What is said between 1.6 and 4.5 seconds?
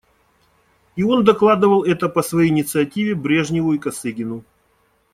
это по своей инициативе Брежневу и Косыгину.